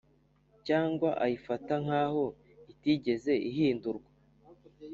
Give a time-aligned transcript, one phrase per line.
[0.67, 2.23] Cyangwa ayifata nk aho
[2.71, 4.09] itigeze ihindurwa